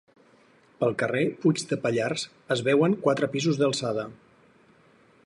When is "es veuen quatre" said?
2.57-3.33